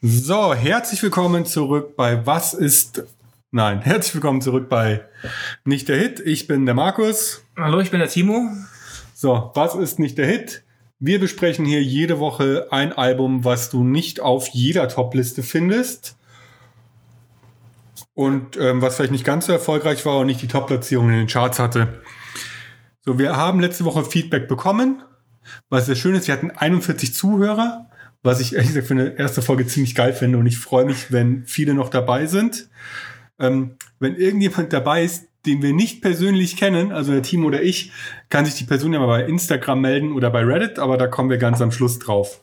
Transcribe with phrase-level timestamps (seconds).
[0.00, 3.02] So, herzlich willkommen zurück bei Was ist.
[3.50, 5.04] Nein, herzlich willkommen zurück bei
[5.64, 6.20] Nicht der Hit.
[6.20, 7.42] Ich bin der Markus.
[7.56, 8.48] Hallo, ich bin der Timo.
[9.14, 10.62] So, was ist nicht der Hit?
[11.00, 16.16] Wir besprechen hier jede Woche ein Album, was du nicht auf jeder Top-Liste findest.
[18.14, 21.26] Und ähm, was vielleicht nicht ganz so erfolgreich war und nicht die Top-Platzierung in den
[21.26, 22.00] Charts hatte.
[23.04, 25.02] So, wir haben letzte Woche Feedback bekommen.
[25.68, 27.87] Was sehr schön ist, wir hatten 41 Zuhörer
[28.22, 30.38] was ich ehrlich gesagt für eine erste Folge ziemlich geil finde.
[30.38, 32.68] Und ich freue mich, wenn viele noch dabei sind.
[33.38, 37.92] Ähm, wenn irgendjemand dabei ist, den wir nicht persönlich kennen, also der Team oder ich,
[38.28, 41.30] kann sich die Person ja mal bei Instagram melden oder bei Reddit, aber da kommen
[41.30, 42.40] wir ganz am Schluss drauf.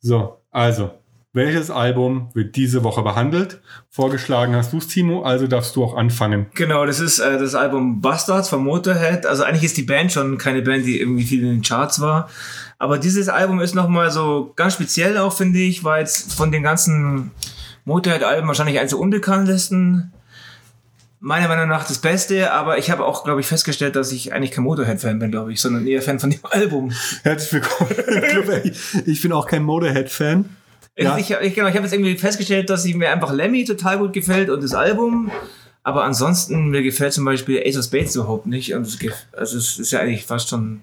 [0.00, 0.90] So, also,
[1.32, 3.60] welches Album wird diese Woche behandelt?
[3.88, 6.46] Vorgeschlagen hast du es, Timo, also darfst du auch anfangen.
[6.54, 9.26] Genau, das ist äh, das Album Bastards von Motorhead.
[9.26, 12.28] Also eigentlich ist die Band schon keine Band, die irgendwie viel in den Charts war.
[12.78, 16.64] Aber dieses Album ist nochmal so ganz speziell auch, finde ich, weil es von den
[16.64, 17.30] ganzen
[17.84, 20.12] Motorhead-Alben wahrscheinlich eins der unbekanntesten.
[21.22, 24.52] Meiner Meinung nach das Beste, aber ich habe auch, glaube ich, festgestellt, dass ich eigentlich
[24.52, 26.90] kein Motorhead-Fan bin, glaube ich, sondern eher Fan von dem Album.
[27.22, 28.72] Herzlich willkommen.
[29.06, 30.56] ich bin auch kein Motorhead-Fan.
[31.00, 31.16] Ja.
[31.16, 34.50] Ich, ich, genau, ich habe jetzt irgendwie festgestellt, dass mir einfach Lemmy total gut gefällt
[34.50, 35.30] und das Album.
[35.82, 38.74] Aber ansonsten, mir gefällt zum Beispiel Ace of Spades überhaupt nicht.
[38.74, 38.86] Und
[39.32, 40.82] also es ist ja eigentlich fast schon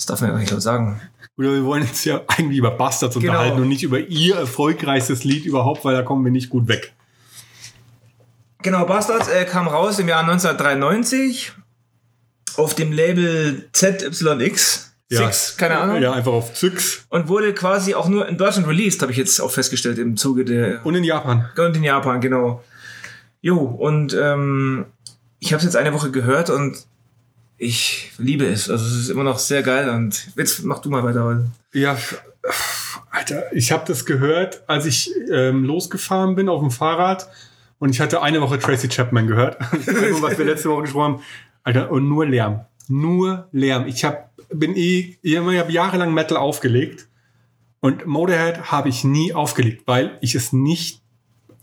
[0.00, 0.98] das darf man ja nicht laut sagen.
[1.36, 3.32] Oder wir wollen jetzt ja eigentlich über Bastards genau.
[3.32, 6.94] unterhalten und nicht über ihr erfolgreichstes Lied überhaupt, weil da kommen wir nicht gut weg.
[8.62, 11.52] Genau, Bastards äh, kam raus im Jahr 1993
[12.56, 14.89] auf dem Label ZYX.
[15.10, 15.26] Ja.
[15.26, 16.00] Six, keine Ahnung.
[16.00, 17.04] Ja, einfach auf Zyx.
[17.08, 20.44] Und wurde quasi auch nur in Deutschland released, habe ich jetzt auch festgestellt im Zuge
[20.44, 20.86] der.
[20.86, 21.48] Und in Japan.
[21.56, 22.62] Und in Japan, genau.
[23.40, 24.86] Jo, und ähm,
[25.40, 26.86] ich habe es jetzt eine Woche gehört und
[27.58, 28.70] ich liebe es.
[28.70, 31.44] Also es ist immer noch sehr geil und jetzt mach du mal weiter.
[31.72, 31.96] Ja,
[33.10, 37.28] Alter, ich habe das gehört, als ich ähm, losgefahren bin auf dem Fahrrad
[37.78, 39.58] und ich hatte eine Woche Tracy Chapman gehört.
[40.20, 41.22] was wir letzte Woche gesprochen haben.
[41.64, 42.64] Alter, und nur Lärm.
[42.88, 43.86] Nur Lärm.
[43.86, 47.08] Ich hab, bin eh, ich habe jahrelang Metal aufgelegt
[47.80, 51.02] und Motorhead habe ich nie aufgelegt, weil ich es nicht,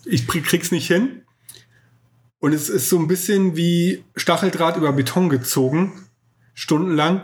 [0.06, 1.24] ich krieg's nicht hin
[2.40, 5.94] und es ist so ein bisschen wie Stacheldraht über Beton gezogen,
[6.54, 7.24] stundenlang.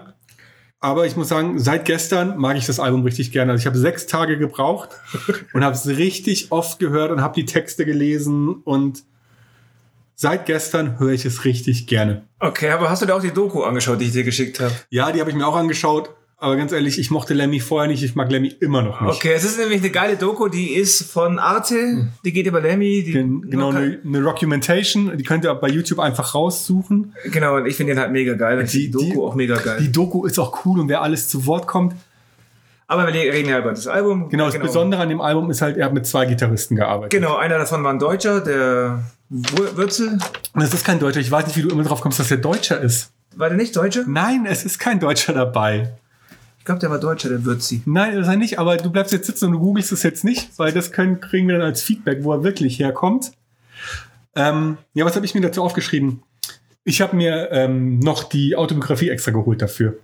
[0.79, 3.53] Aber ich muss sagen, seit gestern mag ich das Album richtig gerne.
[3.53, 4.89] Also ich habe sechs Tage gebraucht
[5.53, 9.05] und habe es richtig oft gehört und habe die Texte gelesen und
[10.15, 12.23] seit gestern höre ich es richtig gerne.
[12.39, 14.73] Okay, aber hast du dir auch die Doku angeschaut, die ich dir geschickt habe?
[14.89, 16.09] Ja, die habe ich mir auch angeschaut.
[16.43, 19.15] Aber ganz ehrlich, ich mochte Lemmy vorher nicht, ich mag Lemmy immer noch nicht.
[19.15, 23.01] Okay, es ist nämlich eine geile Doku, die ist von Arte, die geht über Lemmy.
[23.01, 27.13] Die genau, eine, eine Documentation, die könnt ihr bei YouTube einfach raussuchen.
[27.31, 29.55] Genau, und ich finde den halt mega geil und die, die Doku die, auch mega
[29.55, 29.77] geil.
[29.79, 31.93] Die Doku ist auch cool und wer alles zu Wort kommt.
[32.87, 34.27] Aber wir reden ja über das Album.
[34.27, 34.65] Genau, das genau.
[34.65, 37.11] Besondere an dem Album ist halt, er hat mit zwei Gitarristen gearbeitet.
[37.11, 40.19] Genau, einer davon war ein Deutscher, der Würzel.
[40.53, 42.79] Das ist kein Deutscher, ich weiß nicht, wie du immer drauf kommst, dass der Deutscher
[42.79, 43.11] ist.
[43.35, 44.03] War der nicht Deutscher?
[44.07, 45.93] Nein, es ist kein Deutscher dabei.
[46.59, 47.81] Ich glaube, der war Deutscher, der Würzi.
[47.85, 50.23] Nein, das ist er nicht, aber du bleibst jetzt sitzen und du googelst es jetzt
[50.23, 53.31] nicht, weil das können, kriegen wir dann als Feedback, wo er wirklich herkommt.
[54.35, 56.21] Ähm, ja, was habe ich mir dazu aufgeschrieben?
[56.83, 59.97] Ich habe mir ähm, noch die Autobiografie extra geholt dafür.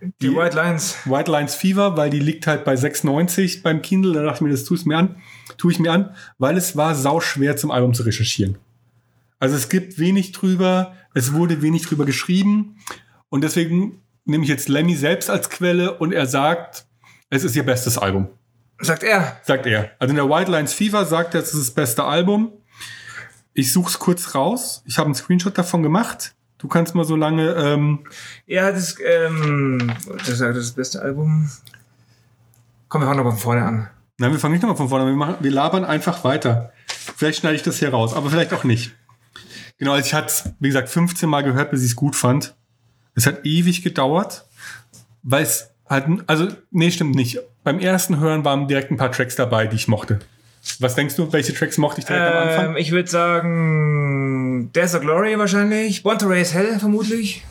[0.00, 0.98] Die, die, White Lines.
[1.06, 4.12] White Lines Fever, weil die liegt halt bei 6,90 beim Kindle.
[4.12, 5.16] Da dachte ich mir, das tue ich mir an,
[5.56, 8.58] tue ich mir an, weil es war sau schwer zum Album zu recherchieren.
[9.38, 12.78] Also es gibt wenig drüber, es wurde wenig drüber geschrieben
[13.28, 16.86] und deswegen nehme ich jetzt Lemmy selbst als Quelle und er sagt,
[17.30, 18.28] es ist ihr bestes Album.
[18.78, 19.38] Sagt er.
[19.42, 19.90] Sagt er.
[19.98, 22.52] Also in der White Lines Fever sagt er, es ist das beste Album.
[23.52, 24.82] Ich suche es kurz raus.
[24.84, 26.34] Ich habe einen Screenshot davon gemacht.
[26.58, 27.52] Du kannst mal so lange.
[27.52, 28.00] Ähm
[28.46, 31.50] ja, das, ähm, das ist das beste Album.
[32.88, 33.90] Komm, wir fangen aber von vorne an.
[34.18, 35.10] Nein, wir fangen nicht nochmal von vorne an.
[35.10, 36.72] Wir, machen, wir labern einfach weiter.
[36.86, 38.94] Vielleicht schneide ich das hier raus, aber vielleicht auch nicht.
[39.78, 42.54] Genau, also ich hatte es, wie gesagt, 15 Mal gehört, bis ich es gut fand.
[43.14, 44.46] Es hat ewig gedauert,
[45.22, 47.38] weil es halt, also, nee, stimmt nicht.
[47.62, 50.20] Beim ersten Hören waren direkt ein paar Tracks dabei, die ich mochte.
[50.80, 52.76] Was denkst du, welche Tracks mochte ich direkt ähm, am Anfang?
[52.76, 57.44] Ich würde sagen, There's a Glory wahrscheinlich, Born to Raise Hell vermutlich.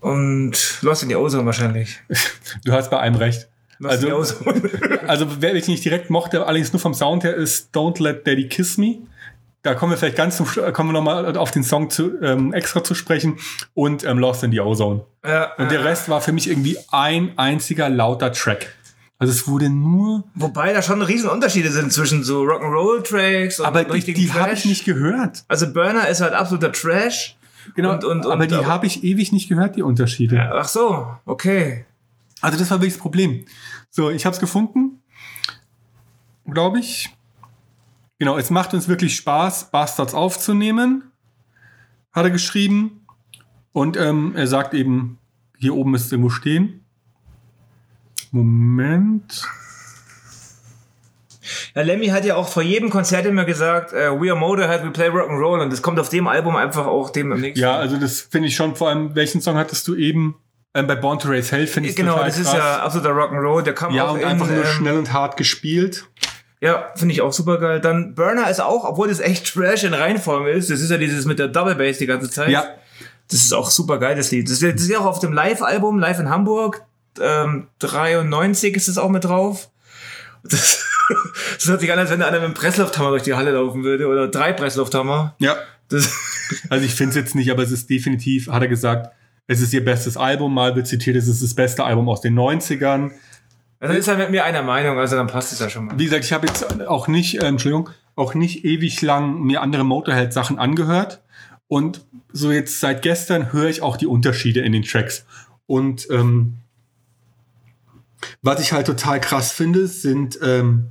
[0.00, 2.00] Und Lost in the Ozone wahrscheinlich.
[2.64, 3.48] du hast bei einem recht.
[3.78, 4.36] Lost also,
[5.06, 8.48] also, wer ich nicht direkt mochte, allerdings nur vom Sound her, ist Don't Let Daddy
[8.48, 8.98] Kiss Me
[9.62, 12.82] da kommen wir vielleicht ganz zum, kommen wir nochmal auf den Song zu, ähm, extra
[12.82, 13.38] zu sprechen
[13.74, 15.04] und ähm, Lost in the Ozone.
[15.24, 18.74] Ja, und der äh, Rest war für mich irgendwie ein einziger lauter Track.
[19.18, 20.24] Also es wurde nur.
[20.34, 24.64] Wobei da schon riesen Unterschiede sind zwischen so Rock'n'Roll-Tracks und Aber die, die habe ich
[24.64, 25.44] nicht gehört.
[25.46, 27.36] Also Burner ist halt absoluter Trash.
[27.76, 30.34] Genau, und, und, aber und, die habe ich ewig nicht gehört, die Unterschiede.
[30.34, 31.84] Ja, ach so, okay.
[32.40, 33.44] Also das war wirklich das Problem.
[33.90, 35.00] So, ich habe es gefunden.
[36.44, 37.10] glaube ich.
[38.22, 41.10] Genau, es macht uns wirklich Spaß, Bastards aufzunehmen,
[42.12, 43.04] hat er geschrieben.
[43.72, 45.18] Und ähm, er sagt eben,
[45.58, 46.84] hier oben ist irgendwo stehen.
[48.30, 49.42] Moment.
[51.74, 54.92] Ja, Lemmy hat ja auch vor jedem Konzert immer gesagt, äh, we are Motorhead, we
[54.92, 57.58] play Rock'n'Roll und das kommt auf dem Album einfach auch dem am nächsten.
[57.60, 60.36] Ja, also das finde ich schon, vor allem, welchen Song hattest du eben?
[60.74, 62.54] Ähm, bei Born to Raise Hell finde ich Genau, das ist krass.
[62.54, 65.36] ja absoluter Rock'n'Roll, der kam Ja, auch und in, einfach nur ähm, schnell und hart
[65.36, 66.06] gespielt.
[66.62, 67.80] Ja, finde ich auch super geil.
[67.80, 71.24] Dann Burner ist auch, obwohl das echt Trash in Reinform ist, das ist ja dieses
[71.24, 72.50] mit der Double Bass die ganze Zeit.
[72.50, 72.64] Ja,
[73.28, 74.46] Das ist auch super geil, das Lied.
[74.48, 76.84] Das ist, das ist ja auch auf dem Live-Album, Live in Hamburg,
[77.20, 79.70] ähm, 93 ist es auch mit drauf.
[80.44, 80.84] Das,
[81.58, 83.82] das hört sich an, als wenn da einer mit einem Presslufthammer durch die Halle laufen
[83.82, 85.34] würde oder drei Presslufthammer.
[85.40, 85.56] ja.
[85.88, 86.10] Das,
[86.70, 89.10] Also ich finde es jetzt nicht, aber es ist definitiv, hat er gesagt,
[89.46, 92.38] es ist ihr bestes Album, mal wird zitiert, es ist das beste Album aus den
[92.38, 93.10] 90ern.
[93.88, 95.98] Dann ist er mit mir einer Meinung, also dann passt es ja schon mal.
[95.98, 99.84] Wie gesagt, ich habe jetzt auch nicht, äh, Entschuldigung, auch nicht ewig lang mir andere
[99.84, 101.20] Motorhead-Sachen angehört.
[101.66, 105.24] Und so jetzt seit gestern höre ich auch die Unterschiede in den Tracks.
[105.66, 106.58] Und ähm,
[108.42, 110.90] was ich halt total krass finde, sind, ähm,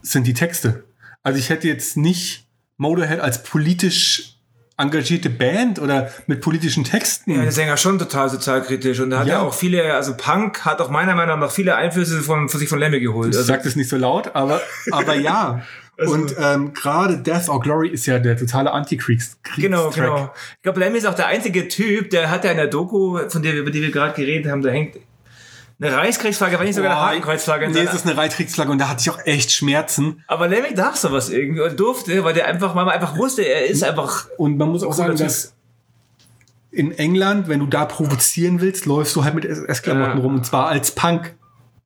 [0.00, 0.84] sind die Texte.
[1.22, 2.46] Also ich hätte jetzt nicht
[2.76, 4.31] Motorhead als politisch
[4.78, 7.32] engagierte Band oder mit politischen Texten.
[7.32, 9.34] Ja, der Sänger schon total sozialkritisch und er hat ja.
[9.34, 9.42] Ja.
[9.42, 12.78] auch viele, also Punk hat auch meiner Meinung nach viele Einflüsse von, von sich von
[12.78, 13.30] Lemmy geholt.
[13.30, 14.60] Ich Also, sag das nicht so laut, aber,
[14.90, 15.62] aber ja.
[15.98, 20.32] Also- und ähm, gerade Death or Glory ist ja der totale Antikriegs Genau, genau.
[20.56, 23.42] Ich glaube, Lemmy ist auch der einzige Typ, der hat ja in der Doku, von
[23.42, 24.96] der, über die wir gerade geredet haben, da hängt
[25.82, 27.68] eine Reichskriegsflagge, wenn nicht sogar eine Hakenkreuzflagge.
[27.68, 30.22] Nee, es ist eine Reichskriegsflagge und da hatte ich auch echt Schmerzen.
[30.26, 33.66] Aber Lemmy darf sowas irgendwie und durfte, weil der einfach, weil man einfach wusste, er
[33.66, 34.26] ist einfach.
[34.38, 35.54] Und man muss auch sagen, dass
[36.70, 40.22] in England, wenn du da provozieren willst, läufst du halt mit SS-Klamotten Ja.
[40.24, 41.34] rum und zwar als Punk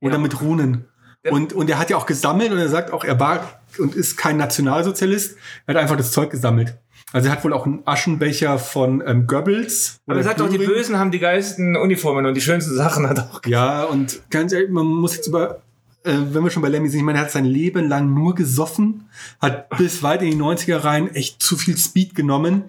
[0.00, 0.18] oder Ja.
[0.20, 0.84] mit Runen.
[1.24, 1.32] Ja.
[1.32, 4.16] Und, und er hat ja auch gesammelt und er sagt auch, er war und ist
[4.16, 5.36] kein Nationalsozialist.
[5.66, 6.76] Er hat einfach das Zeug gesammelt.
[7.12, 10.00] Also er hat wohl auch einen Aschenbecher von ähm, Goebbels.
[10.06, 10.58] Aber er sagt auch, die.
[10.58, 13.40] Bösen haben die geilsten Uniformen und die schönsten Sachen hat auch.
[13.46, 15.62] Ja, und ganz ehrlich, man muss jetzt über,
[16.02, 18.34] äh, wenn wir schon bei Lemmy sind, ich meine, er hat sein Leben lang nur
[18.34, 19.08] gesoffen,
[19.40, 22.64] hat bis weit in die 90er rein echt zu viel Speed genommen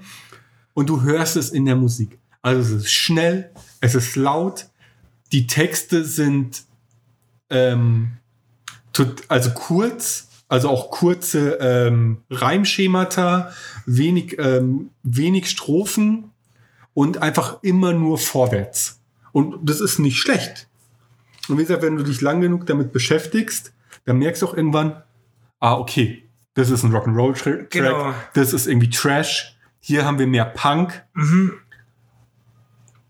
[0.75, 2.19] und du hörst es in der Musik.
[2.43, 3.49] Also es ist schnell,
[3.81, 4.67] es ist laut,
[5.31, 6.63] die Texte sind
[7.49, 8.17] ähm,
[9.27, 13.51] also kurz, also auch kurze ähm, Reimschemata,
[13.85, 16.31] wenig, ähm, wenig Strophen
[16.93, 19.01] und einfach immer nur vorwärts.
[19.33, 20.67] Und das ist nicht schlecht.
[21.49, 23.73] Und wie gesagt, wenn du dich lang genug damit beschäftigst,
[24.05, 25.03] dann merkst du auch irgendwann,
[25.59, 26.23] ah, okay,
[26.53, 28.13] das ist ein Rock'n'Roll-Track, Genau.
[28.33, 31.03] das ist irgendwie Trash, hier haben wir mehr Punk.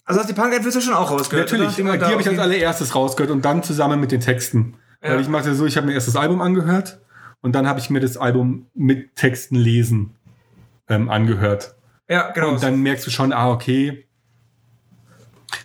[0.04, 1.52] Also hast du die Punk-Einflüsse schon auch rausgehört?
[1.52, 4.76] Natürlich, die, habe ich als allererstes rausgehört und dann zusammen mit den Texten.
[5.02, 5.12] Ja.
[5.12, 7.00] Weil ich mache so, ich habe mir erst das Album angehört
[7.42, 10.16] und dann habe ich mir das Album mit Texten lesen
[10.90, 11.76] ähm, angehört.
[12.10, 12.50] Ja, genau.
[12.50, 14.06] Und dann merkst du schon, ah, okay,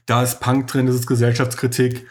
[0.06, 2.06] da ist Punk drin, das ist Gesellschaftskritik.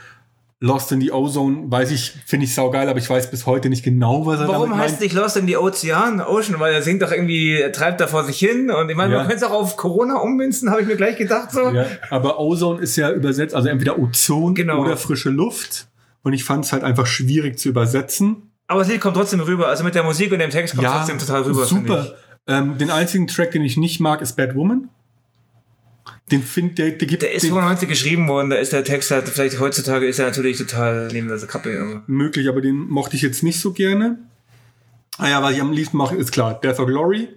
[0.63, 3.83] Lost in the Ozone, weiß ich, finde ich saugeil, aber ich weiß bis heute nicht
[3.83, 5.01] genau, was er Warum damit heißt meint.
[5.01, 6.21] nicht Lost in the Ocean?
[6.21, 8.69] Ocean, weil er singt doch irgendwie, er treibt da vor sich hin.
[8.69, 9.19] Und ich meine, Ja.
[9.19, 11.51] man könnte es auch auf Corona ummünzen, habe ich mir gleich gedacht.
[11.51, 11.71] So.
[11.71, 14.81] Ja, aber Ozone ist ja übersetzt, also entweder Ozon Genau.
[14.81, 15.87] oder frische Luft.
[16.21, 18.50] Und ich fand es halt einfach schwierig zu übersetzen.
[18.71, 19.67] Aber das Lied kommt trotzdem rüber.
[19.67, 21.65] Also mit der Musik und dem Text kommt trotzdem total rüber.
[21.65, 22.15] Super.
[22.47, 24.87] Ähm, den einzigen Track, den ich nicht mag, ist Bad Woman.
[26.31, 29.11] Den find, der, der gibt Der ist den 95 geschrieben worden, da ist der Text
[29.11, 32.01] halt, vielleicht heutzutage ist er natürlich total neben der Kappe.
[32.07, 34.19] Möglich, aber den mochte ich jetzt nicht so gerne.
[35.17, 37.27] Ah ja, was ich am liebsten mache, ist klar, Death or Glory,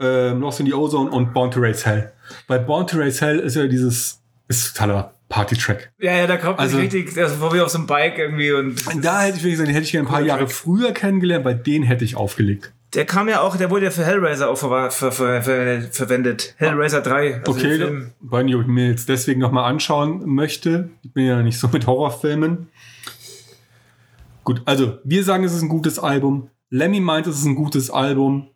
[0.00, 2.12] ähm, Lost in the Ozone und Born to Raise Hell.
[2.46, 5.92] Bei Born to Raise Hell ist ja dieses, ist totaler Party-Track.
[5.98, 8.50] Ja, ja, da kommt Also- also, richtig, also wo wir auf so einem Bike irgendwie
[8.52, 10.52] und Da hätte ich wirklich gesagt, den hätte ich ein paar Jahre Track.
[10.52, 12.72] früher kennengelernt, weil den hätte ich aufgelegt.
[12.94, 16.54] der kam ja auch, der wurde ja für Hellraiser auch ver ver ver ver verwendet.
[16.56, 17.42] Hellraiser 3.
[17.46, 17.84] Also Okay,
[18.54, 20.88] ob ich mir jetzt deswegen nochmal anschauen möchte.
[21.02, 22.68] Ich bin ja nicht so mit Horrorfilmen.
[24.44, 26.48] Gut, also wir sagen, es ist ein gutes Album.
[26.70, 28.48] Lemmy meint, es ist ein gutes Album.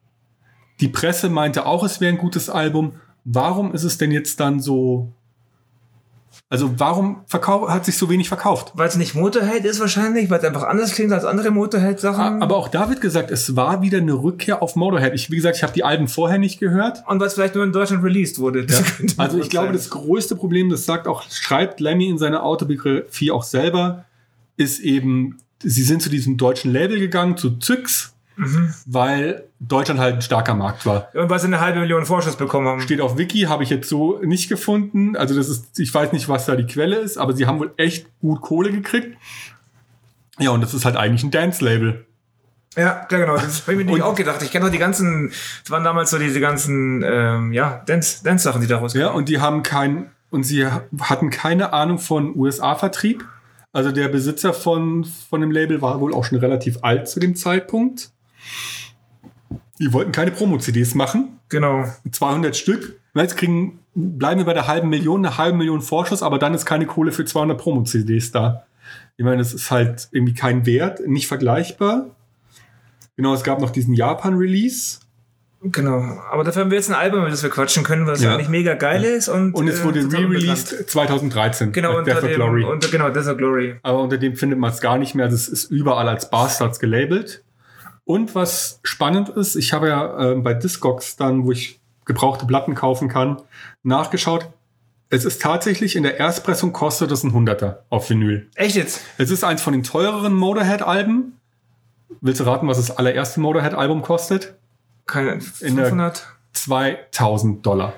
[0.81, 2.95] Die Presse meinte auch, es wäre ein gutes Album.
[3.25, 5.13] Warum ist es denn jetzt dann so?
[6.52, 8.73] Also warum hat sich so wenig verkauft?
[8.75, 12.42] Weil es nicht Motorhead ist wahrscheinlich, weil es einfach anders klingt als andere Motorhead-Sachen.
[12.42, 15.14] Aber auch da wird gesagt, es war wieder eine Rückkehr auf Motorhead.
[15.14, 17.04] Ich, wie gesagt, ich habe die Alben vorher nicht gehört.
[17.09, 18.66] Und weil es vielleicht nur in Deutschland released wurde.
[18.99, 23.30] Könnte Also ich glaube, das größte Problem, das sagt auch, schreibt Lemmy in seiner Autobiografie
[23.30, 24.04] auch selber,
[24.59, 28.75] ist eben, sie sind zu diesem deutschen Label gegangen, zu Zyx, Mhm.
[28.87, 31.09] weil Deutschland halt ein starker Markt war.
[31.14, 32.81] Und weil sie eine halbe Million Vorschuss bekommen haben.
[32.81, 35.16] Steht auf Wiki, habe ich jetzt so nicht gefunden.
[35.16, 37.73] Also das ist, ich weiß nicht, was da die Quelle ist, aber sie haben wohl
[37.76, 39.16] echt gut Kohle gekriegt.
[40.38, 42.04] Ja, und das ist halt eigentlich ein Dance-Label.
[42.76, 43.35] Ja, ja genau.
[43.37, 44.42] Das habe ich mir auch gedacht.
[44.42, 45.28] Ich kenne doch die ganzen,
[45.62, 49.07] das waren damals so diese ganzen, ähm, ja, Dance- Dance-Sachen, die da rauskamen.
[49.07, 53.25] Ja, und die haben kein, und sie hatten keine Ahnung von USA-Vertrieb.
[53.73, 57.37] Also der Besitzer von, von dem Label war wohl auch schon relativ alt zu dem
[57.37, 58.11] Zeitpunkt.
[59.83, 61.41] Die wollten keine Promo-CDs machen.
[61.49, 61.85] Genau.
[62.11, 63.01] 200 Stück.
[63.15, 66.65] Jetzt kriegen, bleiben wir bei der halben Million, eine halbe Million Vorschuss, aber dann ist
[66.65, 68.65] keine Kohle für 200 Promo-CDs da.
[69.17, 72.07] Ich meine, das ist halt irgendwie kein Wert, nicht vergleichbar.
[73.17, 75.01] Genau, es gab noch diesen Japan-Release.
[75.65, 75.99] Genau.
[76.31, 78.35] Aber dafür haben wir jetzt ein Album, über das wir quatschen können, was Ja.
[78.35, 79.29] eigentlich mega geil ist.
[79.29, 80.91] Und, Und es äh, wurde total re-released unbekannt.
[80.91, 81.73] 2013.
[81.73, 82.65] Genau, unter Death dem, Glory.
[82.65, 83.77] unter, genau, Death of Glory.
[83.83, 85.29] aber unter dem findet man es gar nicht mehr.
[85.29, 87.43] Das ist überall als Bastards gelabelt.
[88.12, 92.75] Und was spannend ist, ich habe ja ähm, bei Discogs dann, wo ich gebrauchte Platten
[92.75, 93.40] kaufen kann,
[93.85, 94.50] nachgeschaut.
[95.09, 98.50] Es ist tatsächlich in der Erstpressung kostet es ein Hunderter auf Vinyl.
[98.54, 99.00] Echt jetzt?
[99.16, 101.38] Es ist eins von den teureren Motorhead-Alben.
[102.21, 104.57] Willst du raten, was das allererste Motorhead-Album kostet?
[105.07, 106.26] Keine In der- 500?
[106.52, 107.95] 2000 Dollar.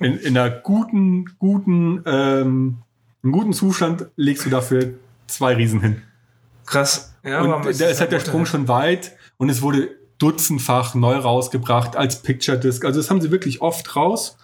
[0.00, 2.78] In, in einer guten, guten, ähm,
[3.22, 4.94] im guten Zustand legst du dafür
[5.28, 6.02] zwei Riesen hin.
[6.66, 7.14] Krass.
[7.22, 9.12] Ja, und es da ist halt der Sprung schon weit
[9.42, 12.84] und es wurde dutzendfach neu rausgebracht als Picture Disc.
[12.84, 14.36] Also das haben sie wirklich oft raus.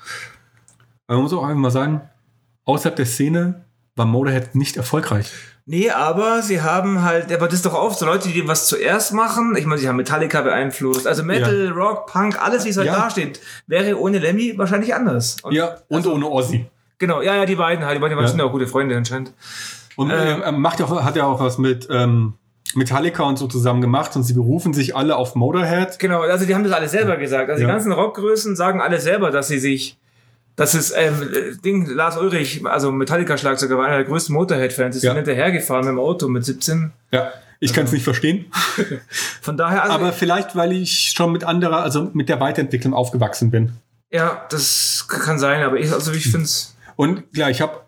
[1.06, 2.00] Aber man muss auch einfach mal sagen,
[2.64, 3.64] außerhalb der Szene
[3.94, 5.30] war Motorhead nicht erfolgreich.
[5.66, 9.12] Nee, aber sie haben halt, aber das ist doch oft so Leute, die was zuerst
[9.14, 9.54] machen.
[9.56, 11.06] Ich meine, sie haben Metallica beeinflusst.
[11.06, 12.96] Also Metal, Rock, Punk, alles, wie es halt Ja.
[12.96, 13.38] da steht,
[13.68, 15.36] wäre ohne Lemmy wahrscheinlich anders.
[15.44, 16.66] Und Ja, und ohne Ozzy.
[16.98, 18.26] Genau, ja, ja, die beiden halt, die beiden Ja.
[18.26, 19.32] sind ja auch gute Freunde anscheinend.
[19.94, 20.16] Und Ähm.
[20.18, 22.32] äh, er macht ja auch, hat ja auch was mit ähm,
[22.74, 25.98] Metallica und so zusammen gemacht und sie berufen sich alle auf Motorhead.
[25.98, 27.50] Genau, also die haben das alle selber gesagt.
[27.50, 27.66] Also Ja.
[27.68, 29.96] die ganzen Rockgrößen sagen alle selber, dass sie sich,
[30.56, 31.14] das ist, ähm,
[31.64, 35.14] Ding, Lars Ulrich, also Metallica-Schlagzeuger, war einer der größten Motorhead-Fans, ist Ja.
[35.14, 36.92] hinterhergefahren mit dem Auto mit 17.
[37.10, 38.46] Ja, ich kann es nicht verstehen.
[39.40, 43.50] Von daher, also, Aber vielleicht, weil ich schon mit anderer, also mit der Weiterentwicklung aufgewachsen
[43.50, 43.72] bin.
[44.10, 47.80] ja, das kann sein, aber ich, also ich finde es, Und klar, ich habe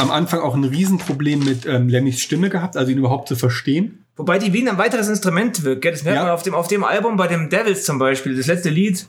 [0.00, 4.02] am Anfang auch ein Riesenproblem mit ähm, Lemmys Stimme gehabt, also ihn überhaupt zu verstehen.
[4.16, 5.92] Wobei die wie ein weiteres Instrument wirkt, gell?
[5.92, 6.24] das merkt Ja.
[6.24, 9.06] man auf dem, auf dem Album bei dem Devils zum Beispiel, das letzte Lied,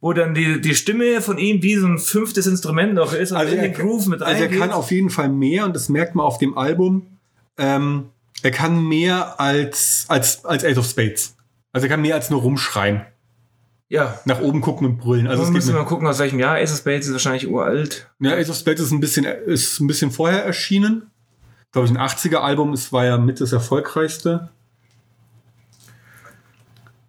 [0.00, 3.36] wo dann die, die Stimme von ihm wie so ein fünftes Instrument noch ist und
[3.38, 4.58] Also in er, den Groove mit also er reingeht.
[4.60, 7.06] kann auf jeden Fall mehr und das merkt man auf dem Album.
[7.58, 8.06] Ähm,
[8.42, 11.36] er kann mehr als, als, als Ace of Spades.
[11.72, 13.02] Also er kann mehr als nur rumschreien.
[13.88, 15.26] ja, Nach oben gucken und brüllen.
[15.26, 18.08] Also es müssen wir mal gucken, aus welchem Jahr Ace of Spades ist wahrscheinlich uralt.
[18.20, 21.10] ja, Ace of Spades ist ein bisschen, ist ein bisschen vorher erschienen.
[21.72, 22.72] Glaube ich, ein 80er Album.
[22.72, 24.50] Es war ja mit das erfolgreichste.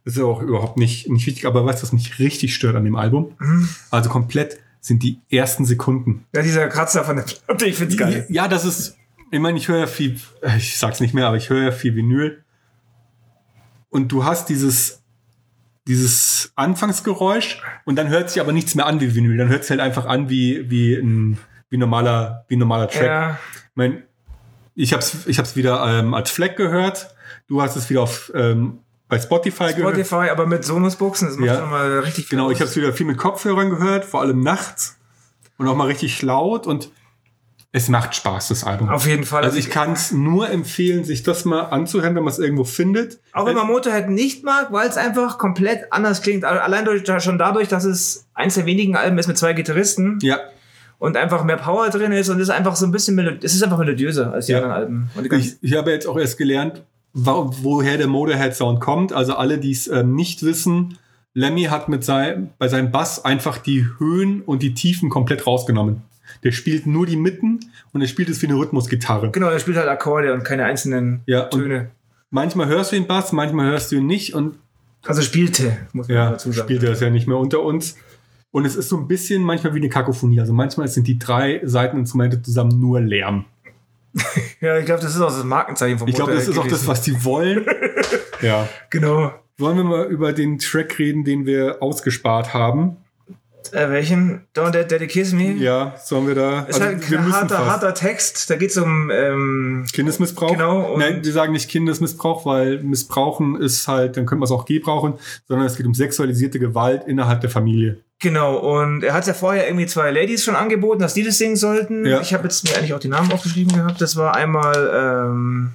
[0.03, 2.83] Ist ja auch überhaupt nicht, nicht wichtig, aber weißt du, was mich richtig stört an
[2.83, 3.35] dem Album?
[3.39, 3.69] Mhm.
[3.91, 6.25] Also komplett sind die ersten Sekunden.
[6.33, 8.25] Ja, dieser Kratzer von der Platte, ich find's geil.
[8.29, 8.97] Ja, das ist,
[9.29, 10.19] ich meine, ich höre ja viel,
[10.57, 12.43] ich sag's nicht mehr, aber ich höre ja viel Vinyl.
[13.89, 15.03] Und du hast dieses,
[15.87, 19.37] dieses Anfangsgeräusch und dann hört sich aber nichts mehr an wie Vinyl.
[19.37, 21.37] Dann hört es halt einfach an wie, wie ein,
[21.69, 23.05] wie normaler, wie ein normaler Track.
[23.05, 24.03] Ja, Ich mein,
[24.81, 27.13] ich hab's, ich hab's wieder ähm, als Fleck gehört.
[27.47, 29.95] Du hast es wieder auf, ähm, bei Spotify, gehört.
[29.95, 31.59] Spotify, aber mit Sonos-Boxen, das macht Ja.
[31.59, 34.41] schon mal richtig viel Genau, ich habe es wieder viel mit Kopfhörern gehört, vor allem
[34.41, 34.97] nachts.
[35.57, 36.89] Und auch mal richtig laut und
[37.73, 38.89] es macht Spaß, das Album.
[38.89, 39.43] Auf jeden Fall.
[39.43, 43.19] Also ich kann es nur empfehlen, sich das mal anzuhören, wenn man es irgendwo findet.
[43.33, 46.43] Auch wenn man Motorhead nicht mag, weil es einfach komplett anders klingt.
[46.43, 50.39] Allein durch, schon dadurch, dass es eins der wenigen Alben ist mit zwei Gitarristen Ja,
[51.01, 53.63] und einfach mehr Power drin ist und es ist einfach so ein bisschen es ist
[53.63, 54.60] einfach melodiöser als die Ja.
[54.62, 55.36] anderen Alben.
[55.39, 59.12] Ich, ich habe jetzt auch erst gelernt, wo, woher der Motorhead-Sound kommt.
[59.12, 60.98] Also alle, die es ähm, nicht wissen,
[61.34, 66.03] Lemmy hat mit sein, bei seinem Bass einfach die Höhen und die Tiefen komplett rausgenommen.
[66.43, 67.60] Der spielt nur die Mitten
[67.93, 69.31] und er spielt es wie eine Rhythmusgitarre.
[69.31, 71.89] genau, er spielt halt Akkorde und keine einzelnen Ja, Töne.
[72.29, 74.55] manchmal hörst du den Bass, manchmal hörst du ihn nicht und
[75.05, 76.67] Also spielte, muss man Ja, dazu sagen.
[76.67, 77.96] spielt er es ja nicht mehr unter uns.
[78.51, 80.39] Und es ist so ein bisschen manchmal wie eine Kakophonie.
[80.39, 83.46] Also manchmal sind die drei Seiteninstrumente zusammen nur Lärm.
[84.60, 86.86] Ja, ich glaube, das ist auch das Markenzeichen von Ich glaube, das ist auch das,
[86.86, 87.65] was die wollen.
[88.41, 88.70] ja.
[88.91, 89.34] Genau.
[89.58, 92.98] Wollen wir mal über den Track reden, den wir ausgespart haben?
[93.72, 94.48] Äh, welchen?
[94.55, 95.53] Don't That Daddy Kiss Me?
[95.53, 96.62] Ja, sollen wir da?
[96.62, 98.50] Ist halt ein harter, harter Text.
[98.50, 100.51] Da geht es um ähm, Kindesmissbrauch?
[100.51, 104.65] Genau, Nein, wir sagen nicht Kindesmissbrauch, weil Missbrauchen ist halt, dann könnte man es auch
[104.65, 105.13] gebrauchen,
[105.48, 108.03] sondern es geht um sexualisierte Gewalt innerhalb der Familie.
[108.21, 111.55] Genau, und er hat ja vorher irgendwie zwei Ladies schon angeboten, dass die das singen
[111.55, 112.05] sollten.
[112.05, 112.21] Ja.
[112.21, 113.99] Ich habe jetzt mir eigentlich auch die Namen aufgeschrieben gehabt.
[113.99, 115.71] Das war einmal, ähm,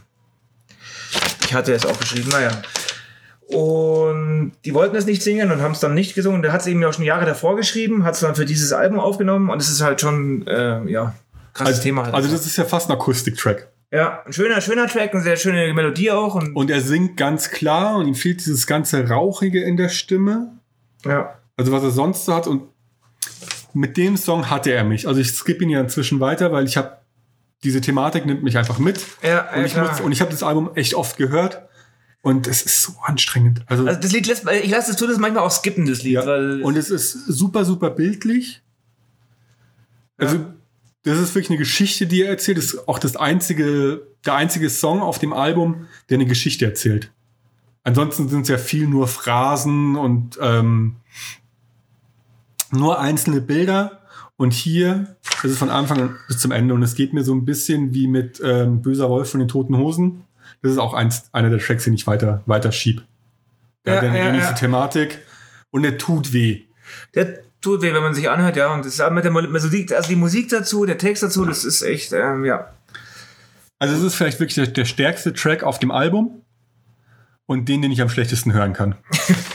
[1.45, 2.51] ich hatte es aufgeschrieben, naja.
[3.49, 6.43] Und die wollten es nicht singen und haben es dann nicht gesungen.
[6.43, 8.73] Der hat es eben ja auch schon Jahre davor geschrieben, hat es dann für dieses
[8.73, 11.15] Album aufgenommen und es ist halt schon, äh, ja,
[11.53, 12.05] krasses Also, Thema.
[12.05, 12.15] Halt.
[12.15, 13.69] also das ist ja fast ein Akustiktrack.
[13.93, 16.35] Ja, ein schöner, schöner Track, eine sehr schöne Melodie auch.
[16.35, 20.53] Und, Und er singt ganz klar und ihm fehlt dieses ganze Rauchige in der Stimme.
[21.05, 21.35] ja.
[21.57, 22.47] Also was er sonst so hat.
[22.47, 22.63] Und
[23.73, 25.09] mit dem Song hatte er mich.
[25.09, 26.99] Also ich skippe ihn ja inzwischen weiter, weil ich habe
[27.65, 29.05] diese Thematik nimmt mich einfach mit.
[29.23, 31.63] Ja, Und ja, ich, muss, und ich habe das Album echt oft gehört.
[32.23, 33.63] Und es ist so anstrengend.
[33.67, 36.15] Also, Also das Lied lässt, ich lasse das, tu das manchmal auch skippen, das Lied,
[36.15, 36.23] ja.
[36.25, 38.63] Und es ist super, super bildlich.
[40.17, 40.45] Also,
[41.05, 42.59] das ist wirklich eine Geschichte, die er erzählt.
[42.59, 47.13] Das ist auch das einzige, der einzige Song auf dem Album, der eine Geschichte erzählt.
[47.85, 50.97] Ansonsten sind es ja viel nur Phrasen und ähm,
[52.71, 54.03] nur einzelne Bilder.
[54.37, 56.75] Und hier ist es von Anfang bis zum Ende.
[56.75, 59.77] Und es geht mir so ein bisschen wie mit ähm, Böser Wolf von den Toten
[59.77, 60.25] Hosen.
[60.63, 63.03] Das ist auch eins, einer der Tracks, den ich weiter, weiter schieb.
[63.85, 64.53] Der Ja, hat eine ja, ähnliche ja.
[64.53, 65.19] Thematik.
[65.71, 66.65] Und er tut weh.
[67.15, 68.73] der tut weh, wenn man sich anhört, ja.
[68.73, 71.83] Und das ist mit der Musik, also die Musik dazu, der Text dazu, das ist
[71.83, 72.73] echt, ähm, ja.
[73.79, 76.43] Also es ist vielleicht wirklich der, der stärkste Track auf dem Album
[77.47, 78.95] und den, den ich am schlechtesten hören kann.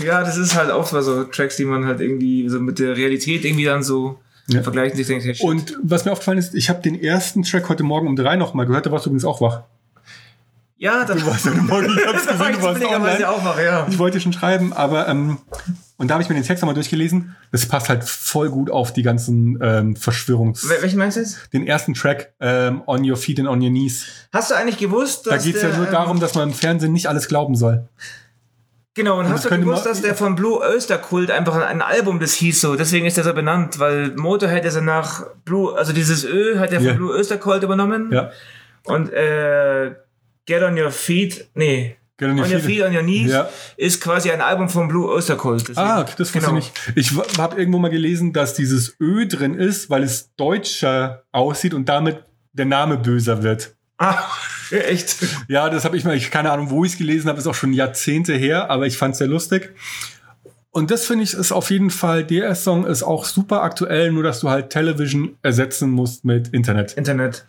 [0.03, 3.45] Ja, das ist halt auch so Tracks, die man halt irgendwie so mit der Realität
[3.45, 4.63] irgendwie dann so Ja.
[4.63, 5.35] vergleichen, sich denkt, hey.
[5.41, 8.55] Und was mir aufgefallen ist, ich habe den ersten Track heute Morgen um drei noch
[8.55, 9.61] mal gehört, da warst du übrigens auch wach.
[10.81, 13.29] Ja, da Du warst heute Morgen, ich hab's gesehen, ich du warst online.
[13.29, 13.85] auch noch, ja.
[13.89, 15.37] Ich wollte schon schreiben, aber ähm,
[15.97, 17.35] und da habe ich mir den Text nochmal durchgelesen.
[17.51, 20.67] Das passt halt voll gut auf die ganzen ähm, Verschwörungs...
[20.67, 21.53] Wel- Welchen meinst du jetzt?
[21.53, 24.05] Den ersten Track, ähm, On Your Feet and On Your Knees.
[24.33, 26.93] Hast du eigentlich gewusst, Da dass geht's ja nur ähm, darum, dass man im Fernsehen
[26.93, 27.87] nicht alles glauben soll.
[28.95, 32.19] Genau, und, hast das du gewusst, dass der von Blue Oyster Cult einfach ein, Album,
[32.19, 35.93] das hieß so, deswegen ist der so benannt, weil Motorhead ist ja nach Blue, also
[35.93, 36.93] dieses Ö hat er von Ja.
[36.95, 38.11] Blue Oyster Cult übernommen.
[38.11, 38.31] Ja.
[38.85, 39.91] Und äh,
[40.45, 42.75] Get on Your Feet, nee, Get on On your Your feet.
[42.77, 43.49] Feet, On Your Knees Ja.
[43.77, 45.61] ist quasi ein Album von Blue Oyster Cult.
[45.69, 46.57] Deswegen- Ah, das wusste Genau.
[46.57, 47.13] ich nicht.
[47.13, 51.89] Ich habe irgendwo mal gelesen, dass dieses Ö drin ist, weil es deutscher aussieht und
[51.89, 53.75] damit der Name böser wird.
[53.97, 54.17] Ah,
[54.71, 55.17] echt?
[55.47, 57.55] Ja, das habe ich mal, ich keine Ahnung, wo ich es gelesen habe, ist auch
[57.55, 59.71] schon Jahrzehnte her, aber ich fand es sehr lustig.
[60.73, 64.23] Und das finde ich ist auf jeden Fall, der Song ist auch super aktuell, nur
[64.23, 66.93] dass du halt Television ersetzen musst mit Internet.
[66.93, 67.45] Internet.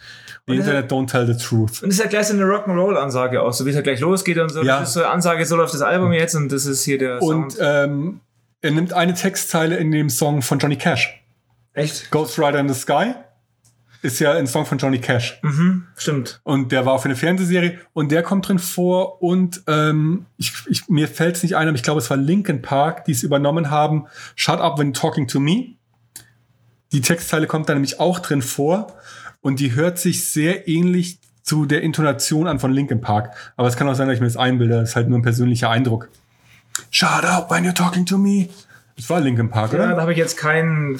[0.46, 1.82] The Und Internet don't tell the truth.
[1.82, 4.38] Und das ist ja gleich so eine Rock'n'Roll-Ansage auch, so wie es ja gleich losgeht
[4.38, 4.62] und so.
[4.62, 4.80] Ja.
[4.80, 7.22] Das ist so eine Ansage, so läuft das Album jetzt und das ist hier der
[7.22, 7.58] Und Sound.
[7.64, 8.20] ähm,
[8.60, 11.22] er nimmt eine Textzeile in dem Song von Johnny Cash.
[11.74, 12.10] Echt?
[12.10, 13.14] Ghost Rider in the Sky
[14.02, 15.38] ist ja ein Song von Johnny Cash.
[15.42, 16.40] Mhm, stimmt.
[16.42, 20.52] Und der war auch für eine Fernsehserie und der kommt drin vor und ähm, ich,
[20.68, 23.22] ich, mir fällt es nicht ein, aber ich glaube, es war Linkin Park, die es
[23.22, 24.06] übernommen haben.
[24.34, 25.76] Shut up when talking to me.
[26.90, 28.88] Die Textzeile kommt da nämlich auch drin vor
[29.42, 33.34] und die hört sich sehr ähnlich zu der Intonation an von Linkin Park.
[33.56, 34.80] Aber es kann auch sein, dass ich mir das einbilde.
[34.80, 36.08] Das ist halt nur ein persönlicher Eindruck.
[36.90, 38.48] Shut up when you're talking to me.
[38.96, 39.94] Das war Linkin Park, Ja, oder?
[39.96, 40.94] da habe ich jetzt keinen.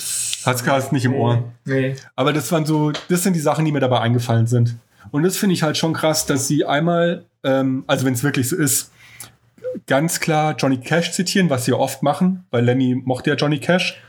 [0.45, 1.53] Hat's nicht im Ohr.
[1.65, 1.95] Nee.
[2.17, 4.77] Aber das waren so, das sind die Sachen, die mir dabei eingefallen sind.
[5.11, 8.49] Und das finde ich halt schon krass, dass sie einmal, ähm, also wenn es wirklich
[8.49, 8.91] so ist,
[9.87, 13.59] ganz klar Johnny Cash zitieren, was sie ja oft machen, weil Lenny mochte ja Johnny
[13.59, 14.01] Cash.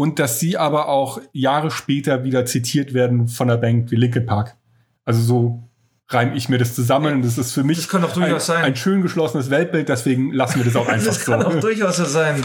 [0.00, 4.24] Und dass sie aber auch Jahre später wieder zitiert werden von der Band wie Linkin
[4.24, 4.56] Park.
[5.04, 5.62] Also so
[6.08, 8.64] reime ich mir das zusammen und das ist für mich ein, sein.
[8.64, 11.60] ein schön geschlossenes Weltbild, deswegen lassen wir das auch einfach Das kann auch so.
[11.60, 12.42] durchaus so sein.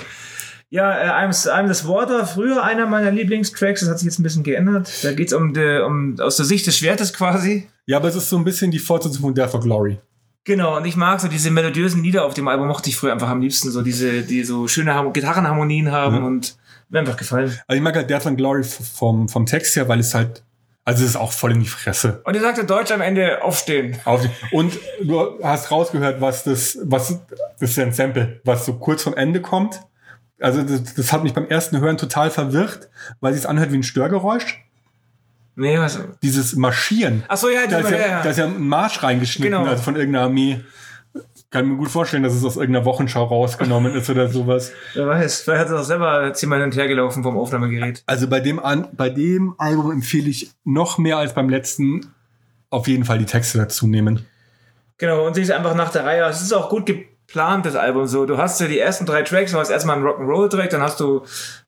[0.69, 0.91] Ja,
[1.23, 4.43] äh, I'm, I'm this Water, früher einer meiner Lieblingstracks, das hat sich jetzt ein bisschen
[4.43, 4.91] geändert.
[5.03, 7.67] Da geht's um, die, um aus der Sicht des Schwertes quasi.
[7.85, 9.97] Ja, aber es ist so ein bisschen die Fortsetzung von Death or Glory.
[10.43, 13.29] Genau, und ich mag so diese melodiösen Lieder auf dem Album, mochte ich früher einfach
[13.29, 16.21] am liebsten, so diese, die so schöne Har- Gitarrenharmonien haben Ja.
[16.23, 16.57] und
[16.89, 17.47] mir einfach gefallen.
[17.67, 20.43] Also ich mag halt Death and Glory vom, vom Text her, weil es halt,
[20.83, 22.21] also es ist auch voll in die Fresse.
[22.25, 23.97] Und ihr sagte Deutsch am Ende aufstehen.
[24.51, 27.19] Und du hast rausgehört, was das, was,
[27.59, 29.81] das ist ja ein Sample, was so kurz vom Ende kommt.
[30.39, 32.89] Also das, das hat mich beim ersten Hören total verwirrt,
[33.21, 34.61] weil es sich anhört wie ein Störgeräusch.
[35.55, 35.97] Nee, was?
[36.21, 37.23] Dieses Marschieren.
[37.29, 39.69] Ach so, ja, Da ist ja, ja, ja, da ist ja ein Marsch reingeschnitten, Genau.
[39.69, 40.59] also von irgendeiner Armee.
[41.55, 44.73] Kann mir gut vorstellen, dass es aus irgendeiner Wochenschau rausgenommen ist oder sowas.
[44.93, 48.03] Wer weiß, vielleicht hat er doch selber zehnmal hin und her gelaufen vom Aufnahmegerät.
[48.07, 52.07] Also bei dem, An bei dem Album empfehle ich noch mehr als beim letzten
[52.71, 54.25] auf jeden Fall die Texte dazu nehmen.
[54.97, 56.25] Genau, und sich einfach nach der Reihe.
[56.25, 56.91] Es ist auch gut
[57.27, 58.25] geplant, das Album so.
[58.25, 61.23] Du hast ja die ersten drei Tracks, du hast erstmal einen Rock'n'Roll-Track, dann hast du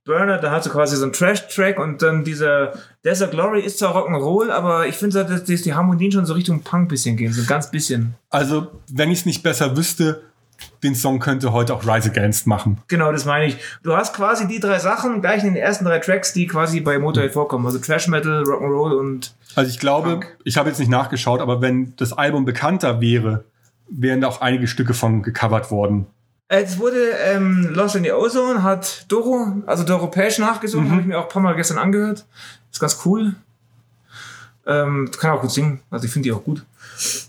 [0.05, 3.95] Burner, dann hast du quasi so einen Trash-Track und dann dieser Desert Glory ist zwar
[3.95, 7.41] Rock'n'Roll, aber ich finde, dass die, die Harmonien schon so Richtung Punk bisschen gehen, so
[7.41, 8.15] ein ganz bisschen.
[8.29, 10.21] Also, wenn ich es nicht besser wüsste,
[10.83, 12.79] den Song könnte heute auch Rise Against machen.
[12.87, 13.57] Genau, das meine ich.
[13.83, 16.97] Du hast quasi die drei Sachen gleich in den ersten drei Tracks, die quasi bei
[16.97, 17.65] Motorhead vorkommen.
[17.65, 20.37] Also Trash Metal, Rock'n'Roll und Also ich glaube, Punk.
[20.45, 23.43] ich habe jetzt nicht nachgeschaut, aber wenn das Album bekannter wäre,
[23.89, 26.07] wären auch einige Stücke von gecovert worden.
[26.49, 31.07] Es wurde ähm, Lost in the Ozone, hat Doro, also Doro Pesch nachgesungen, habe ich
[31.07, 32.25] mir auch ein paar Mal gestern angehört.
[32.71, 33.35] Ist ganz cool.
[34.65, 36.63] Ähm, kann auch gut singen, also ich finde die auch gut.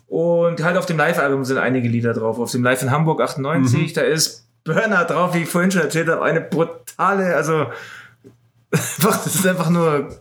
[0.09, 2.38] Und halt auf dem Live-Album sind einige Lieder drauf.
[2.38, 6.09] Auf dem Live in Hamburg 98, da ist Burner drauf, wie ich vorhin schon erzählt
[6.09, 7.66] habe, eine brutale, also
[8.71, 10.16] das ist einfach nur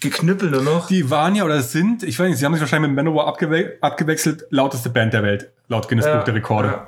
[0.00, 0.86] geknüppelt nur noch.
[0.88, 3.74] Die waren ja oder sind, ich weiß nicht, sie haben sich wahrscheinlich mit Manowar abgewe
[3.80, 6.68] abgewechselt, lauteste Band der Welt, laut Guinness Buch der Rekorde.
[6.68, 6.86] ja.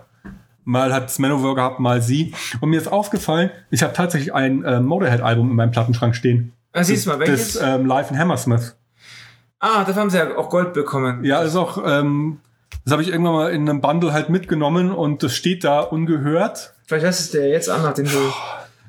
[0.64, 2.32] Mal hat es Manowar gehabt, mal sie.
[2.60, 6.52] Und mir ist aufgefallen, ich habe tatsächlich ein äh, Motorhead-Album in meinem Plattenschrank stehen.
[6.72, 7.54] Ah, siehst du mal, welches?
[7.54, 8.76] Das ähm, Live in Hammersmith.
[9.58, 11.24] ah, dafür haben sie ja auch Gold bekommen.
[11.24, 12.38] Ja, ist auch, ähm,
[12.84, 16.74] das habe ich irgendwann mal in einem Bundle halt mitgenommen und das steht da ungehört.
[16.86, 18.18] Vielleicht hörst du es dir jetzt an, nachdem du.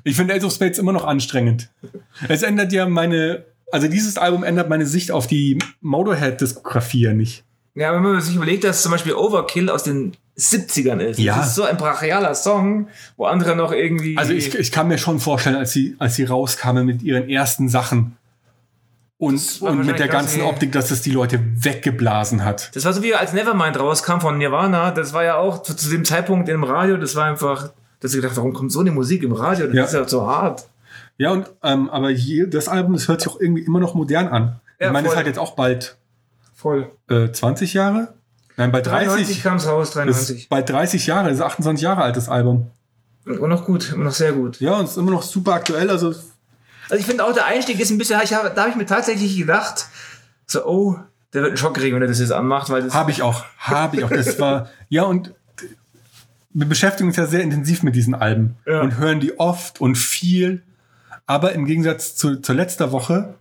[0.04, 1.70] Ich finde Ace of Spades immer noch anstrengend.
[2.28, 7.44] Es ändert ja meine, also dieses Album ändert meine Sicht auf die Motorhead-Diskografie ja nicht.
[7.74, 11.18] Ja, wenn man sich überlegt, dass zum Beispiel Overkill aus den 70ern ist.
[11.18, 11.36] Ja.
[11.36, 14.16] Das ist so ein brachialer Song, wo andere noch irgendwie.
[14.18, 17.68] Also ich, ich kann mir schon vorstellen, als sie, als sie rauskamen mit ihren ersten
[17.68, 18.16] Sachen
[19.18, 22.74] und, und mit der ganzen ganz- Optik, dass es die Leute weggeblasen hat.
[22.74, 24.90] das war so wie als Nevermind rauskam von Nirvana.
[24.90, 28.20] Das war ja auch zu, zu dem Zeitpunkt im Radio, das war einfach, dass ich
[28.20, 29.66] gedacht, warum kommt so eine Musik im Radio?
[29.66, 29.84] Das Ja.
[29.84, 30.66] ist ja so hart.
[31.18, 34.28] Ja, und ähm, aber hier, das Album, das hört sich auch irgendwie immer noch modern
[34.28, 34.60] an.
[34.80, 35.16] Ja, ich meine, voll.
[35.16, 35.96] halt jetzt auch bald
[36.54, 36.90] Voll.
[37.08, 38.14] äh, 20 Jahre?
[38.56, 39.42] Nein, bei 93 30.
[39.42, 40.38] kam es raus, Das 93.
[40.42, 42.70] ist bald 30 Jahre, das ist 28 Jahre altes Album.
[43.24, 44.60] Und noch gut, und noch sehr gut.
[44.60, 45.88] Ja, und ist immer noch super aktuell.
[45.90, 46.26] Also Also
[46.98, 49.36] ich finde auch, der Einstieg ist ein bisschen, ich hab, da habe ich mir tatsächlich
[49.38, 49.86] gedacht,
[50.46, 50.98] so, oh,
[51.32, 53.96] der wird einen Schock kriegen, wenn er das jetzt anmacht, weil Habe ich auch, habe
[53.96, 54.10] ich auch.
[54.10, 55.32] Das war, ja, und
[56.52, 58.82] wir beschäftigen uns ja sehr intensiv mit diesen Alben Ja.
[58.82, 60.62] und hören die oft und viel.
[61.32, 63.36] Aber im Gegensatz zu, zur letzter Woche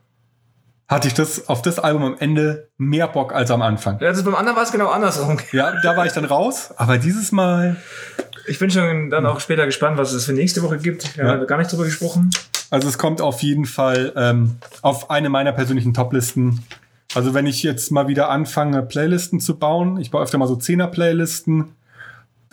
[0.87, 3.99] hatte ich das auf das Album am Ende mehr Bock als am Anfang.
[3.99, 5.37] Ja, also beim anderen war es genau andersrum.
[5.51, 7.75] Ja, da war ich dann raus, aber dieses Mal,
[8.47, 11.17] Ich bin schon dann auch später gespannt, was es für nächste Woche gibt.
[11.17, 11.31] Wir Ja.
[11.31, 12.29] haben gar nicht drüber gesprochen.
[12.69, 16.63] also es kommt auf jeden Fall ähm, auf eine meiner persönlichen Toplisten.
[17.13, 20.55] Also wenn ich jetzt mal wieder anfange, Playlisten zu bauen, ich baue öfter mal so
[20.55, 21.75] Zehner-Playlisten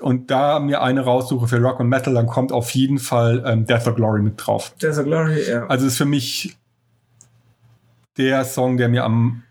[0.01, 3.67] und da mir eine raussuche für Rock und Metal, dann kommt auf jeden Fall ähm,
[3.67, 4.75] Death or Glory mit drauf.
[4.79, 5.67] There's a Glory, ja.
[5.67, 6.57] Also ist für mich
[8.17, 9.43] der Song, der mir am,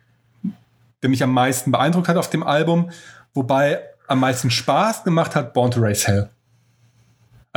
[1.02, 2.92] der mich am meisten beeindruckt hat auf dem Album,
[3.34, 6.30] wobei am meisten Spaß gemacht hat Born to Race Hell.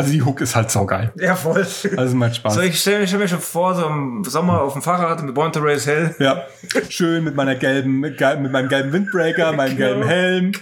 [0.01, 1.13] Also die Hook ist halt saugeil.
[1.17, 1.67] Ja, voll.
[1.97, 2.55] Also macht Spaß.
[2.55, 5.53] So, ich stelle stell mir schon vor, so im Sommer auf dem Fahrrad mit Born
[5.53, 6.15] to Race Hell.
[6.19, 6.43] Ja,
[6.89, 9.89] schön mit meiner gelben, mit, meinem gelben Windbreaker, meinem Genau.
[9.89, 10.53] gelben Helm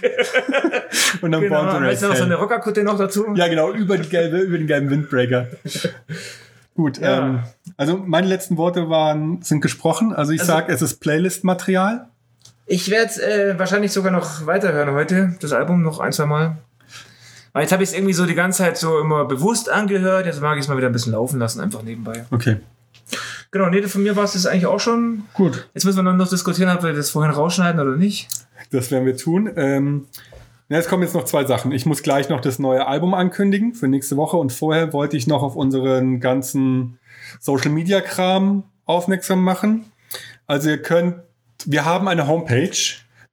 [1.21, 2.35] und dann Genau, Born to Race besten noch so eine.
[2.35, 3.25] Rockerkutte noch dazu.
[3.35, 5.47] Ja, genau, über die gelbe, über den gelben Windbreaker.
[6.75, 7.19] Gut, Ja.
[7.19, 7.39] ähm,
[7.77, 10.13] also meine letzten Worte waren, sind gesprochen.
[10.13, 12.07] Also ich Also- sag, es ist Playlist-Material.
[12.65, 16.57] Ich werde äh, wahrscheinlich sogar noch weiterhören heute, das Album noch ein, zwei Mal.
[17.53, 20.25] Weil jetzt habe ich es irgendwie so die ganze Zeit so immer bewusst angehört.
[20.25, 22.25] Jetzt mag ich es mal wieder ein bisschen laufen lassen, einfach nebenbei.
[22.31, 22.57] Okay,
[23.51, 25.23] Genau, nee, von mir war es das eigentlich auch schon.
[25.33, 25.67] gut.
[25.73, 28.27] Jetzt müssen wir noch diskutieren, ob wir das vorhin rausschneiden oder nicht.
[28.71, 29.49] Das werden wir tun.
[29.55, 30.05] Ähm,
[30.67, 31.71] ja, es kommen jetzt noch zwei Sachen.
[31.71, 35.25] Ich muss gleich noch das neue Album ankündigen für nächste Woche und vorher wollte ich
[35.25, 36.99] noch auf unseren ganzen
[37.39, 39.85] Social Media Kram aufmerksam machen.
[40.45, 41.15] Also ihr könnt,
[41.65, 42.77] wir haben eine Homepage,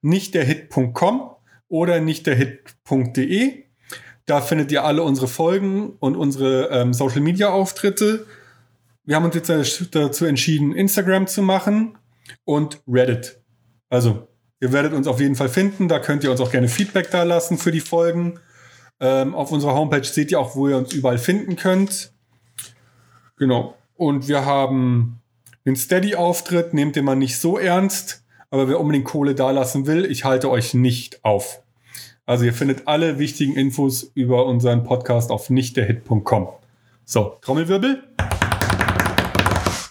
[0.01, 1.29] nicht der Hit.com
[1.69, 3.65] oder nicht der Hit.de.
[4.27, 8.27] Da findet ihr alle unsere Folgen und unsere ähm, Social Media Auftritte.
[9.03, 11.97] Wir haben uns jetzt dazu entschieden, Instagram zu machen
[12.45, 13.39] und Reddit.
[13.89, 14.27] Also
[14.59, 15.87] Ihr werdet uns auf jeden Fall finden.
[15.87, 18.39] Da könnt ihr uns auch gerne Feedback da lassen für die Folgen.
[18.99, 22.11] Ähm, auf unserer Homepage seht ihr auch, wo ihr uns überall finden könnt.
[23.37, 23.75] Genau.
[23.95, 25.21] Und wir haben
[25.65, 26.73] den Steady-Auftritt.
[26.73, 28.23] Nehmt den mal nicht so ernst.
[28.49, 31.61] Aber wer unbedingt Kohle da lassen will, ich halte euch nicht auf.
[32.27, 36.49] Also ihr findet alle wichtigen Infos über unseren Podcast auf nichtderhit.com.
[37.05, 38.03] So, Trommelwirbel.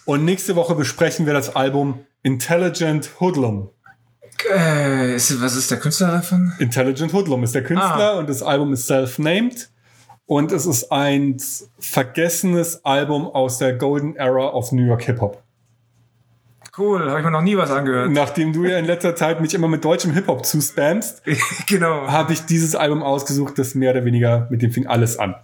[0.04, 3.70] Und nächste Woche besprechen wir das Album Intelligent Hoodlum.
[4.54, 6.52] Äh, ist, was ist der Künstler davon?
[6.58, 9.70] Intelligent Hoodlum ist der Künstler und das Album ist self-named.
[10.26, 11.38] Und es ist ein
[11.78, 15.42] vergessenes Album aus der Golden Era of New York Hip-Hop.
[16.78, 18.10] Cool, habe ich mir noch nie was angehört.
[18.10, 21.22] Nachdem du ja in letzter Zeit mich immer mit deutschem Hip-Hop zuspamst,
[21.66, 22.06] genau.
[22.08, 25.36] habe ich dieses Album ausgesucht, das mehr oder weniger, mit dem fing alles an.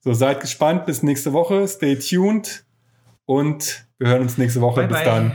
[0.00, 2.64] So, seid gespannt, bis nächste Woche, stay tuned
[3.26, 4.82] und wir hören uns nächste Woche.
[4.82, 5.04] Bye, bis bye.
[5.04, 5.32] dann.